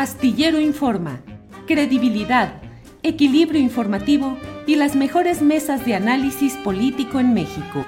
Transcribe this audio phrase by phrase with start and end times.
[0.00, 1.20] Astillero Informa,
[1.66, 2.62] credibilidad,
[3.02, 7.84] equilibrio informativo y las mejores mesas de análisis político en México.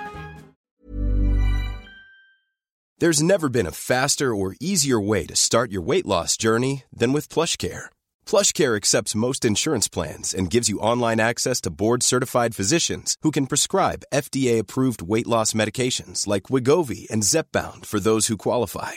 [2.98, 7.14] There's never been a faster or easier way to start your weight loss journey than
[7.14, 7.86] with PlushCare.
[8.26, 13.46] PlushCare accepts most insurance plans and gives you online access to board-certified physicians who can
[13.46, 18.96] prescribe FDA-approved weight loss medications like Wigovi and Zepbound for those who qualify.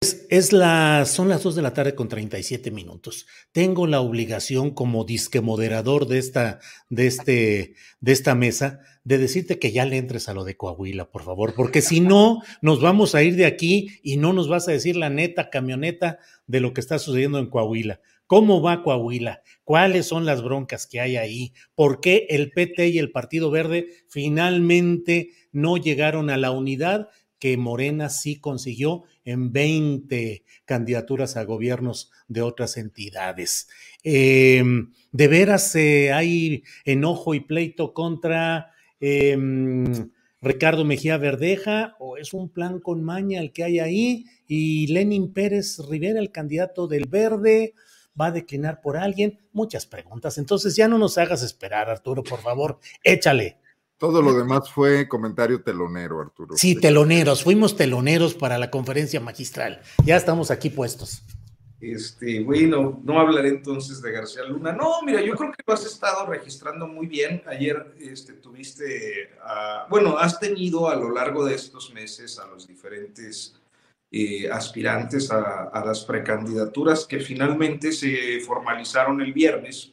[0.00, 3.26] Es, son las 2 de la tarde con 37 minutos.
[3.50, 9.58] Tengo la obligación como disque moderador de esta, de este, de esta mesa de decirte
[9.58, 13.16] que ya le entres a lo de Coahuila, por favor, porque si no, nos vamos
[13.16, 16.74] a ir de aquí y no nos vas a decir la neta camioneta de lo
[16.74, 18.00] que está sucediendo en Coahuila.
[18.28, 19.42] ¿Cómo va Coahuila?
[19.64, 21.54] ¿Cuáles son las broncas que hay ahí?
[21.74, 27.56] ¿Por qué el PT y el Partido Verde finalmente no llegaron a la unidad que
[27.56, 33.68] Morena sí consiguió en 20 candidaturas a gobiernos de otras entidades?
[34.04, 34.62] Eh,
[35.12, 39.36] ¿De veras eh, hay enojo y pleito contra eh,
[40.40, 44.24] Ricardo Mejía Verdeja o es un plan con maña el que hay ahí?
[44.46, 47.74] Y Lenin Pérez Rivera, el candidato del Verde,
[48.18, 49.38] va a declinar por alguien.
[49.52, 50.38] Muchas preguntas.
[50.38, 53.58] Entonces ya no nos hagas esperar, Arturo, por favor, échale.
[53.98, 56.56] Todo lo demás fue comentario telonero, Arturo.
[56.56, 59.82] Sí, teloneros, fuimos teloneros para la conferencia magistral.
[60.04, 61.24] Ya estamos aquí puestos.
[61.80, 64.72] Este, bueno, no hablaré entonces de García Luna.
[64.72, 67.42] No, mira, yo creo que lo has estado registrando muy bien.
[67.46, 72.66] Ayer este, tuviste, uh, bueno, has tenido a lo largo de estos meses a los
[72.66, 73.54] diferentes
[74.10, 79.92] eh, aspirantes a, a, las precandidaturas que finalmente se formalizaron el viernes,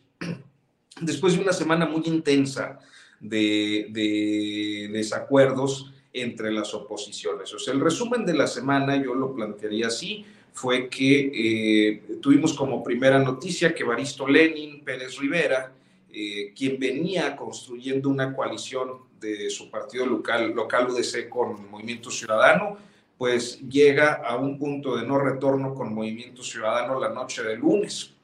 [1.01, 2.79] después de una semana muy intensa
[3.19, 7.53] de, de desacuerdos entre las oposiciones.
[7.53, 12.53] O sea, el resumen de la semana, yo lo plantearía así, fue que eh, tuvimos
[12.53, 15.73] como primera noticia que Baristo Lenin Pérez Rivera,
[16.09, 22.78] eh, quien venía construyendo una coalición de su partido local, local UDC con Movimiento Ciudadano,
[23.17, 28.15] pues llega a un punto de no retorno con Movimiento Ciudadano la noche de lunes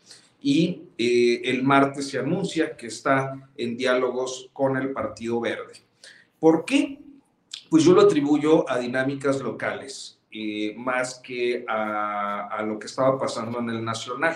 [0.41, 5.73] y eh, el martes se anuncia que está en diálogos con el Partido Verde.
[6.39, 6.99] ¿Por qué?
[7.69, 13.17] Pues yo lo atribuyo a dinámicas locales, eh, más que a, a, lo que estaba
[13.17, 14.35] pasando en el nacional.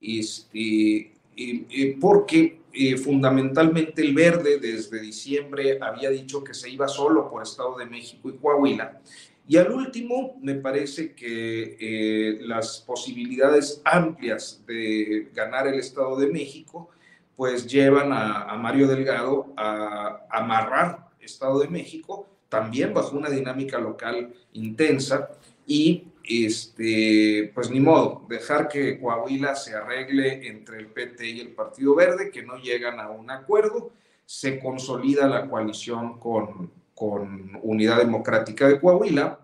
[0.00, 2.60] Este, eh, porque
[3.02, 8.30] fundamentalmente el Verde desde diciembre había dicho que se iba solo por Estado de México
[8.30, 9.00] y Coahuila
[9.48, 16.28] y al último, me parece que eh, las posibilidades amplias de ganar el Estado de
[16.28, 16.90] México,
[17.36, 23.78] pues llevan a, Mario Delgado a, a amarrar Estado de México, también bajo una dinámica
[23.78, 25.30] local intensa,
[25.66, 31.48] y este, pues ni modo, dejar que Coahuila se arregle entre el PT y el
[31.48, 33.90] Partido Verde, que no llegan a un acuerdo,
[34.24, 36.70] se consolida la coalición con,
[37.02, 39.40] con Unidad Democrática de Coahuila,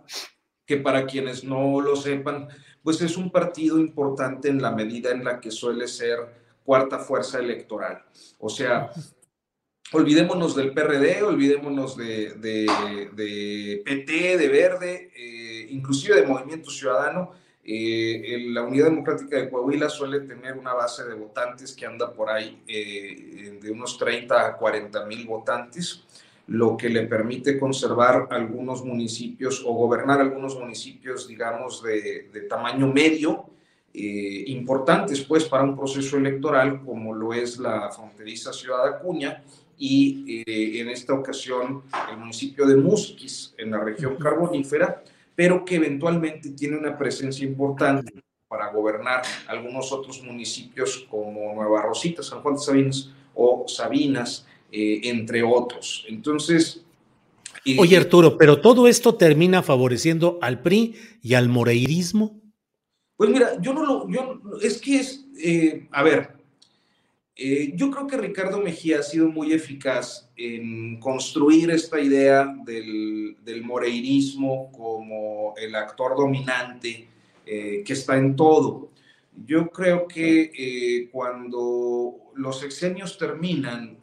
[0.65, 2.47] que para quienes no lo sepan,
[2.85, 6.21] pues es un partido importante en la medida en la que suele ser
[6.63, 8.05] cuarta fuerza electoral.
[8.39, 8.93] O sea,
[9.93, 12.67] olvidémonos del PRD, olvidémonos de, de,
[13.15, 17.33] de PT, de Verde, eh, inclusive de Movimiento Ciudadano.
[17.65, 22.31] Eh, la Unidad Democrática de Coahuila suele tener una base de votantes que anda por
[22.31, 26.05] ahí eh, de unos 30 a 40 mil votantes
[26.49, 32.87] lo que le permite conservar algunos municipios o gobernar algunos municipios, digamos, de, de tamaño
[32.93, 33.50] medio,
[34.00, 39.43] eh, importantes pues para un proceso electoral como lo es la fronteriza Ciudad Acuña
[39.79, 45.03] y eh, en esta ocasión el municipio de Musquis en la región carbonífera,
[45.35, 52.23] pero que eventualmente tiene una presencia importante para gobernar algunos otros municipios como Nueva Rosita,
[52.23, 56.05] San Juan de Sabinas o Sabinas, eh, entre otros.
[56.09, 56.85] Entonces...
[57.65, 62.38] Eh, Oye Arturo, pero todo esto termina favoreciendo al PRI y al moreirismo.
[63.19, 66.37] Pues mira, yo no lo, yo, es que es, eh, a ver,
[67.35, 73.37] eh, yo creo que Ricardo Mejía ha sido muy eficaz en construir esta idea del,
[73.44, 77.09] del moreirismo como el actor dominante
[77.44, 78.93] eh, que está en todo.
[79.44, 83.99] Yo creo que cuando los sexenios terminan,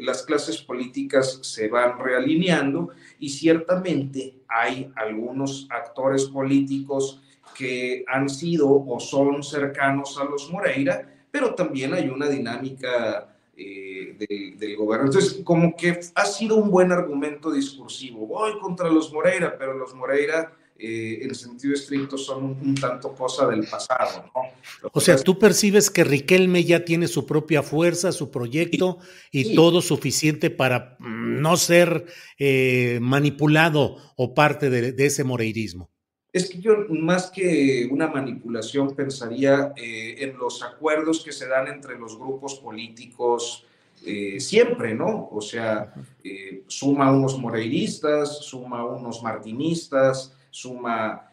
[0.00, 7.22] las clases políticas se van realineando y ciertamente hay algunos actores políticos
[7.54, 14.16] que han sido o son cercanos a los Moreira, pero también hay una dinámica eh,
[14.58, 15.06] del gobierno.
[15.06, 18.26] Entonces, como que ha sido un buen argumento discursivo.
[18.26, 23.46] Voy contra los Moreira, pero los Moreira, eh, en sentido estricto, son un, tanto cosa
[23.46, 24.30] del pasado.
[24.34, 24.90] ¿no?
[24.92, 28.98] O sea, tú percibes que Riquelme ya tiene su propia fuerza, su proyecto
[29.30, 32.06] y todo suficiente para no ser
[32.38, 35.90] eh, manipulado o parte de ese moreirismo.
[36.34, 41.68] Es que yo más que una manipulación pensaría eh, en los acuerdos que se dan
[41.68, 43.64] entre los grupos políticos
[44.04, 45.28] eh, siempre, ¿no?
[45.30, 45.94] O sea,
[46.24, 51.30] eh, suma unos moreiristas, suma unos martinistas, suma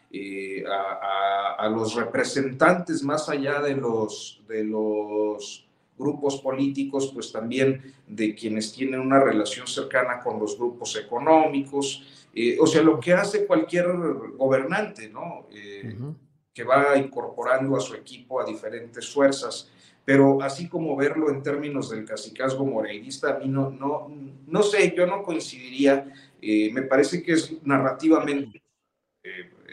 [0.68, 5.66] a, a, los representantes más allá de los, de los
[5.96, 12.56] grupos políticos, pues también de quienes tienen una relación cercana con los grupos económicos eh,
[12.58, 13.86] o sea, lo que hace cualquier
[14.36, 15.46] gobernante, ¿no?
[15.52, 15.94] Eh,
[16.52, 19.70] que va incorporando a su equipo a diferentes fuerzas.
[20.04, 24.10] Pero así como verlo en términos del cacicazgo moreirista, a mí no, no,
[24.46, 26.12] no sé, yo no coincidiría.
[26.40, 28.61] Eh, me parece que es narrativamente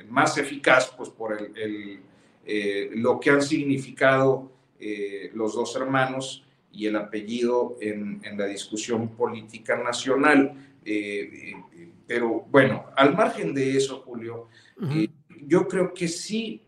[0.10, 2.00] más eficaz, pues por el,
[2.96, 4.52] lo que han significado
[5.34, 10.54] los dos hermanos y el apellido en, en la discusión política nacional.
[12.10, 14.48] Pero bueno, al margen de eso, Julio,
[14.82, 15.08] eh,
[15.46, 16.64] yo creo que sí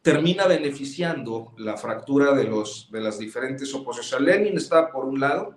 [0.00, 4.26] termina beneficiando la fractura de, los, de las diferentes oposiciones.
[4.26, 5.54] Lenin estaba por un lado,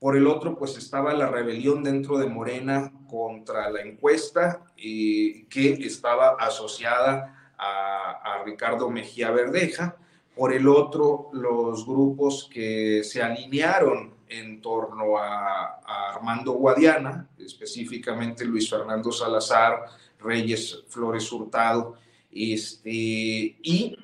[0.00, 5.46] por el otro, pues estaba la rebelión dentro de Morena contra la encuesta que
[5.80, 9.96] estaba asociada a, a, Ricardo Mejía Verdeja.
[10.36, 15.80] Por el otro, los grupos que se alinearon en torno a,
[16.10, 19.86] Armando Guadiana, específicamente Luis Fernando Salazar,
[20.20, 21.94] Reyes Flores Hurtado,
[22.30, 23.96] este, y,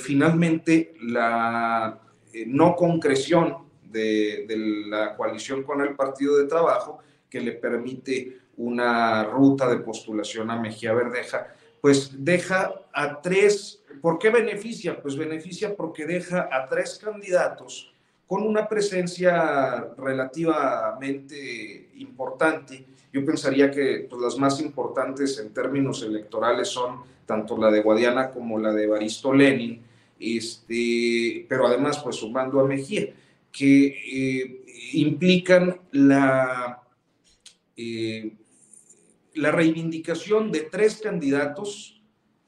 [0.00, 1.98] finalmente la
[2.32, 3.56] eh, no concreción
[3.92, 4.46] de,
[4.88, 6.98] la coalición con el Partido de Trabajo,
[7.28, 14.18] que le permite una ruta de postulación a Mejía Verdeja, pues deja a tres, ¿por
[14.18, 15.00] qué beneficia?
[15.00, 17.92] Pues beneficia porque deja a tres candidatos
[18.26, 22.86] con una presencia relativamente importante.
[23.12, 28.30] Yo pensaría que pues, las más importantes en términos electorales son tanto la de Guadiana
[28.30, 29.82] como la de Baristo Lenin,
[30.18, 33.12] este, pero además pues sumando a Mejía,
[33.52, 34.64] que eh,
[34.94, 36.82] implican la,
[37.76, 38.32] eh,
[39.34, 42.02] la reivindicación de tres candidatos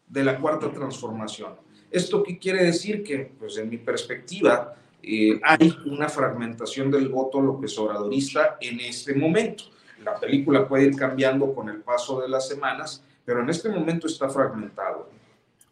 [0.09, 1.57] de la cuarta transformación.
[1.91, 3.05] ¿Esto qué quiere decir?
[3.05, 9.15] Que, pues en mi perspectiva, eh, hay una fragmentación del voto López Obradorista en este
[9.15, 9.65] momento.
[10.03, 14.07] La película puede ir cambiando con el paso de las semanas, pero en este momento
[14.07, 15.11] está fragmentado.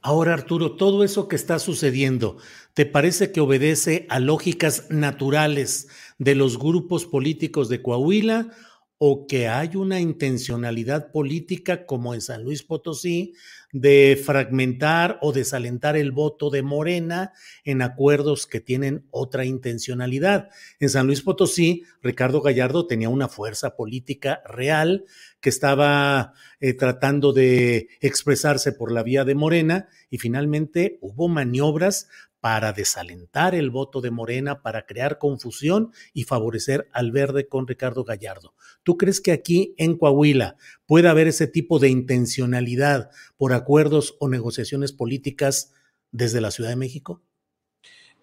[0.04, 2.36] Ahora, Arturo, todo eso que está sucediendo,
[2.74, 5.86] ¿te parece que obedece a lógicas naturales
[6.18, 8.50] de los grupos políticos de Coahuila
[8.98, 13.34] o que hay una intencionalidad política como en San Luis Potosí
[13.72, 17.32] de fragmentar o desalentar el voto de Morena
[17.64, 20.50] en acuerdos que tienen otra intencionalidad.
[20.78, 25.06] En San Luis Potosí, Ricardo Gallardo tenía una fuerza política real
[25.40, 32.08] que estaba eh, tratando de expresarse por la vía de Morena y finalmente hubo maniobras
[32.42, 38.02] para desalentar el voto de Morena, para crear confusión y favorecer al verde con Ricardo
[38.02, 38.56] Gallardo.
[38.82, 44.28] ¿Tú crees que aquí en Coahuila puede haber ese tipo de intencionalidad por acuerdos o
[44.28, 45.72] negociaciones políticas
[46.10, 47.22] desde la Ciudad de México?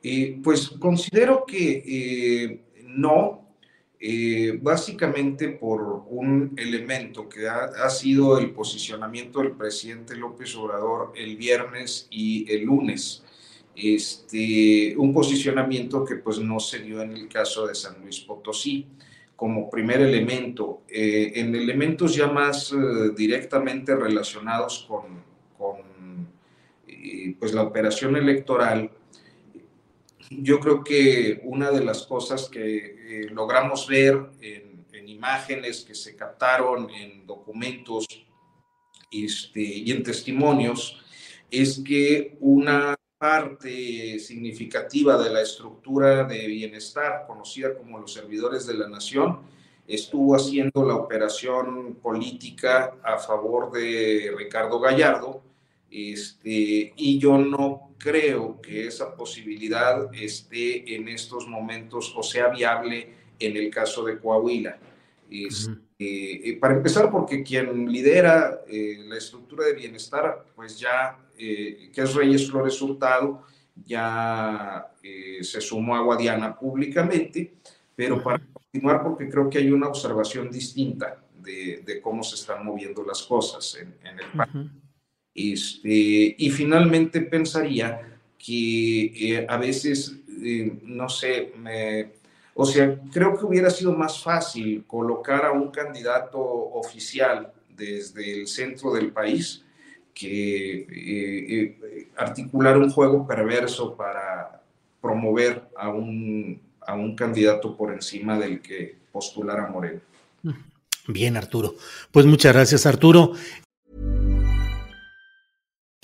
[0.03, 3.55] Eh, pues considero que eh, no,
[4.01, 11.13] eh, básicamente por un elemento que ha, ha, sido el posicionamiento del presidente López Obrador
[11.15, 13.23] el viernes y el lunes
[13.81, 18.87] este, un posicionamiento que pues no se dio en el caso de San Luis Potosí
[19.39, 20.81] como primer elemento.
[20.89, 25.23] Eh, en elementos ya más eh, directamente relacionados con,
[26.87, 28.91] eh, pues la operación electoral,
[30.29, 36.15] yo creo que una de las cosas que logramos ver en, en, imágenes que se
[36.15, 38.05] captaron, en documentos
[39.09, 41.01] este, y en testimonios,
[41.49, 48.75] es que una parte significativa de la estructura de bienestar, conocida como los servidores de
[48.75, 49.41] la nación,
[49.85, 55.43] estuvo haciendo la operación política a favor de Ricardo Gallardo,
[55.91, 63.09] este, y yo no creo que esa posibilidad esté en estos momentos o sea viable
[63.37, 64.77] en el caso de Coahuila.
[65.29, 71.89] Este, eh, para empezar, porque quien lidera eh, la estructura de bienestar, pues ya, eh,
[71.93, 73.43] que es Reyes Flores Hurtado,
[73.85, 74.91] ya
[75.41, 77.53] se sumó a Guadiana públicamente,
[77.95, 83.03] pero para continuar, porque creo que hay una observación distinta de, cómo se están moviendo
[83.03, 84.67] las cosas en, el país.
[85.33, 90.17] Este, y finalmente pensaría que a veces,
[90.83, 92.19] no sé, me,
[92.61, 98.47] o sea, creo que hubiera sido más fácil colocar a un candidato oficial desde el
[98.47, 99.63] centro del país
[100.13, 104.61] que eh, eh, articular un juego perverso para
[105.01, 110.01] promover a un, a un candidato por encima del que postulara Moreno.
[111.07, 111.75] Bien, Arturo.
[112.11, 113.33] Pues muchas gracias, Arturo.